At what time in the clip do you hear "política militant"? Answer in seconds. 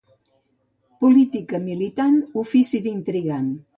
1.03-2.17